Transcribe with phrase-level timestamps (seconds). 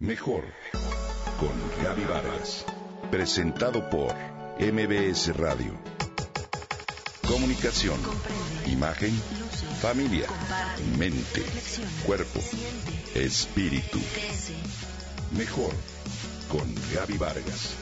[0.00, 0.44] Mejor
[1.40, 2.64] con Gaby Vargas.
[3.10, 4.14] Presentado por
[4.60, 5.76] MBS Radio.
[7.26, 7.98] Comunicación,
[8.66, 9.10] imagen,
[9.80, 10.28] familia,
[10.96, 11.42] mente,
[12.06, 12.38] cuerpo,
[13.16, 13.98] espíritu.
[15.36, 15.72] Mejor
[16.48, 17.74] con Gaby Vargas.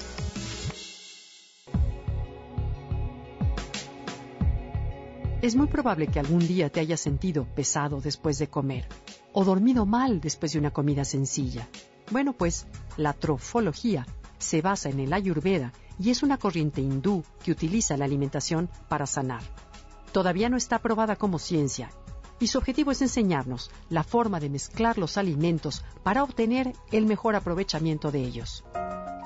[5.42, 8.88] Es muy probable que algún día te hayas sentido pesado después de comer
[9.34, 11.68] o dormido mal después de una comida sencilla.
[12.10, 12.66] Bueno, pues
[12.96, 14.06] la trofología
[14.38, 19.06] se basa en el ayurveda y es una corriente hindú que utiliza la alimentación para
[19.06, 19.42] sanar.
[20.12, 21.90] Todavía no está aprobada como ciencia
[22.38, 27.34] y su objetivo es enseñarnos la forma de mezclar los alimentos para obtener el mejor
[27.34, 28.64] aprovechamiento de ellos.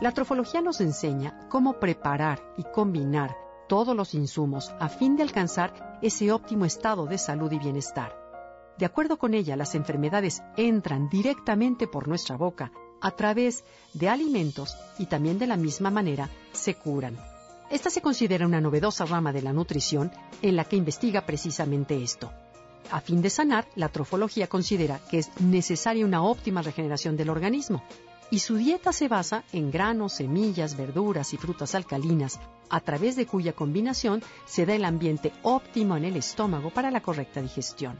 [0.01, 3.37] La trofología nos enseña cómo preparar y combinar
[3.69, 8.20] todos los insumos a fin de alcanzar ese óptimo estado de salud y bienestar.
[8.81, 13.63] De acuerdo con ella, las enfermedades entran directamente por nuestra boca a través
[13.93, 17.19] de alimentos y también de la misma manera se curan.
[17.71, 20.11] Esta se considera una novedosa rama de la nutrición
[20.41, 22.33] en la que investiga precisamente esto.
[22.91, 27.83] A fin de sanar, la trofología considera que es necesaria una óptima regeneración del organismo
[28.31, 33.27] y su dieta se basa en granos, semillas, verduras y frutas alcalinas, a través de
[33.27, 37.99] cuya combinación se da el ambiente óptimo en el estómago para la correcta digestión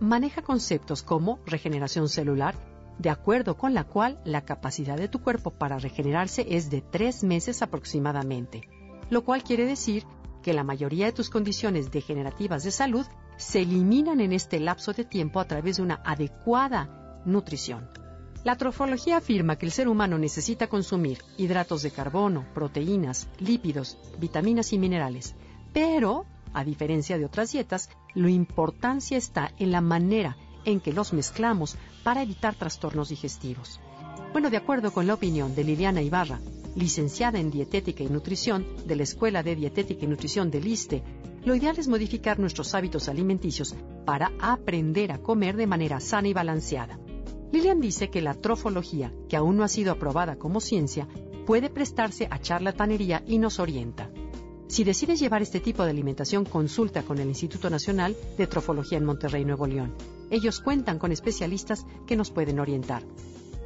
[0.00, 2.54] maneja conceptos como regeneración celular,
[2.98, 7.24] de acuerdo con la cual la capacidad de tu cuerpo para regenerarse es de tres
[7.24, 8.68] meses aproximadamente,
[9.10, 10.04] lo cual quiere decir
[10.42, 15.04] que la mayoría de tus condiciones degenerativas de salud se eliminan en este lapso de
[15.04, 17.88] tiempo a través de una adecuada nutrición.
[18.44, 24.74] La trofología afirma que el ser humano necesita consumir hidratos de carbono, proteínas, lípidos, vitaminas
[24.74, 25.34] y minerales,
[25.72, 31.12] pero a diferencia de otras dietas, la importancia está en la manera en que los
[31.12, 33.80] mezclamos para evitar trastornos digestivos.
[34.32, 36.40] Bueno, de acuerdo con la opinión de Liliana Ibarra,
[36.74, 41.02] licenciada en Dietética y Nutrición de la Escuela de Dietética y Nutrición del ISTE,
[41.44, 46.32] lo ideal es modificar nuestros hábitos alimenticios para aprender a comer de manera sana y
[46.32, 46.98] balanceada.
[47.52, 51.06] Lilian dice que la trofología, que aún no ha sido aprobada como ciencia,
[51.46, 54.10] puede prestarse a charlatanería y nos orienta.
[54.74, 59.04] Si decides llevar este tipo de alimentación, consulta con el Instituto Nacional de Trofología en
[59.04, 59.94] Monterrey, Nuevo León.
[60.30, 63.04] Ellos cuentan con especialistas que nos pueden orientar.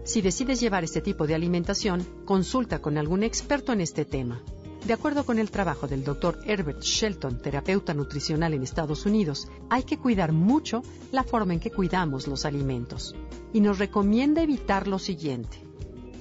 [0.04, 4.42] Si decides llevar este tipo de alimentación, consulta con algún experto en este tema.
[4.86, 6.40] De acuerdo con el trabajo del Dr.
[6.44, 11.70] Herbert Shelton, terapeuta nutricional en Estados Unidos, hay que cuidar mucho la forma en que
[11.70, 13.16] cuidamos los alimentos.
[13.54, 15.56] Y nos recomienda evitar lo siguiente.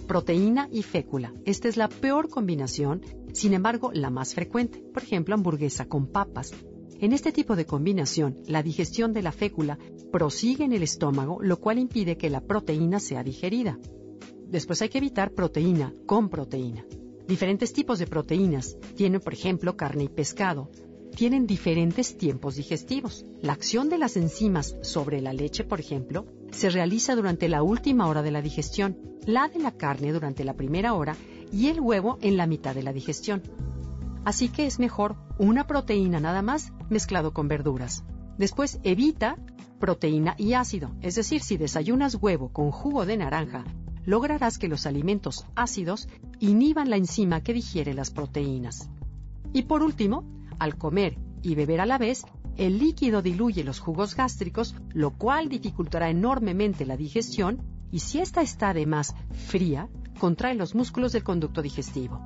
[0.08, 1.34] Proteína y fécula.
[1.44, 3.02] Esta es la peor combinación
[3.34, 6.54] sin embargo, la más frecuente, por ejemplo, hamburguesa con papas.
[7.00, 9.78] En este tipo de combinación, la digestión de la fécula
[10.12, 13.78] prosigue en el estómago, lo cual impide que la proteína sea digerida.
[14.50, 16.86] Después hay que evitar proteína con proteína.
[17.28, 20.72] Diferentes tipos de proteínas tienen, por ejemplo, carne y pescado.
[21.16, 23.26] Tienen diferentes tiempos digestivos.
[23.42, 28.08] La acción de las enzimas sobre la leche, por ejemplo, se realiza durante la última
[28.08, 31.18] hora de la digestión, la de la carne durante la primera hora
[31.52, 33.41] y el huevo en la mitad de la digestión.
[34.25, 38.03] Así que es mejor una proteína nada más mezclado con verduras.
[38.38, 39.38] Después evita
[39.80, 43.63] proteína y ácido, es decir, si desayunas huevo con jugo de naranja,
[44.06, 46.07] lograrás que los alimentos ácidos
[46.40, 48.90] inhiban la enzima que digiere las proteínas.
[49.53, 50.24] Y por último,
[50.59, 52.24] al comer y beber a la vez,
[52.57, 58.41] el líquido diluye los jugos gástricos, lo cual dificultará enormemente la digestión y si ésta
[58.41, 62.22] está además fría, contrae los músculos del conducto digestivo.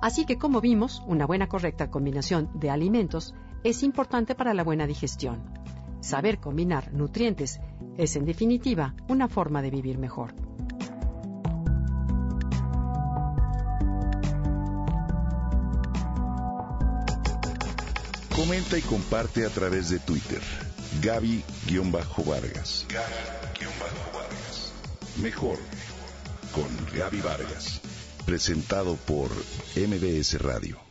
[0.00, 3.34] Así que, como vimos, una buena correcta combinación de alimentos
[3.64, 5.42] es importante para la buena digestión.
[6.00, 7.60] Saber combinar nutrientes
[7.98, 10.34] es, en definitiva, una forma de vivir mejor.
[18.34, 20.40] Comenta y comparte a través de Twitter.
[21.02, 22.86] Gaby-Vargas.
[22.88, 24.72] Gaby-Vargas.
[25.22, 25.58] Mejor
[26.52, 27.80] con Gaby Vargas.
[28.26, 29.30] Presentado por
[29.76, 30.89] MBS Radio.